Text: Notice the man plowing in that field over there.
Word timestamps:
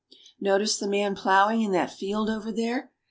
Notice 0.39 0.79
the 0.79 0.87
man 0.87 1.13
plowing 1.13 1.61
in 1.61 1.73
that 1.73 1.93
field 1.93 2.27
over 2.27 2.51
there. 2.51 2.91